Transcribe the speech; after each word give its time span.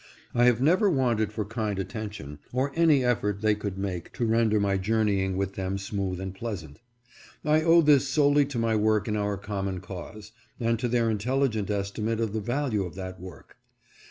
I 0.33 0.45
have 0.45 0.59
never 0.59 0.89
wanted 0.89 1.31
for 1.31 1.45
kind 1.45 1.77
attention, 1.77 2.39
or 2.51 2.71
any 2.75 3.03
effort 3.05 3.41
they 3.41 3.53
could 3.53 3.77
make 3.77 4.11
to 4.13 4.25
render 4.25 4.59
my 4.59 4.77
journeying 4.79 5.37
with 5.37 5.53
them 5.53 5.77
smooth 5.77 6.19
and 6.19 6.33
pleasant. 6.33 6.81
I 7.45 7.61
owe 7.61 7.81
this 7.81 8.07
solely 8.07 8.47
to 8.47 8.57
my 8.57 8.75
work 8.75 9.07
in 9.07 9.15
our 9.15 9.37
common 9.37 9.79
cause, 9.79 10.31
and 10.59 10.79
to 10.79 10.87
their 10.87 11.07
intelligent 11.11 11.69
estimate 11.69 12.19
of 12.19 12.33
the 12.33 12.41
value 12.41 12.83
of 12.83 12.95
that 12.95 13.19
work. 13.19 13.57